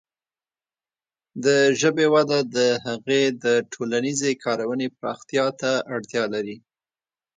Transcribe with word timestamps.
د 1.45 1.47
ژبې 1.79 2.07
وده 2.15 2.39
د 2.55 2.57
هغې 2.85 3.23
د 3.43 3.45
ټولنیزې 3.73 4.31
کارونې 4.43 4.87
پراختیا 4.97 5.45
ته 5.59 5.71
اړتیا 5.95 6.23
لري. 6.33 6.57